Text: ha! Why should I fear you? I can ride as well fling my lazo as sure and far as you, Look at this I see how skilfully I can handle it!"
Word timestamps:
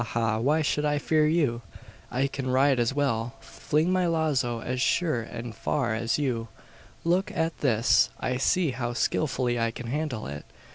ha! 0.03 0.39
Why 0.39 0.63
should 0.63 0.83
I 0.83 0.97
fear 0.97 1.27
you? 1.27 1.61
I 2.09 2.25
can 2.25 2.49
ride 2.49 2.79
as 2.79 2.91
well 2.91 3.35
fling 3.39 3.91
my 3.93 4.07
lazo 4.07 4.59
as 4.59 4.81
sure 4.81 5.21
and 5.21 5.53
far 5.53 5.93
as 5.93 6.17
you, 6.17 6.47
Look 7.03 7.29
at 7.31 7.59
this 7.59 8.09
I 8.19 8.37
see 8.37 8.71
how 8.71 8.93
skilfully 8.93 9.59
I 9.59 9.69
can 9.69 9.85
handle 9.85 10.25
it!" 10.25 10.43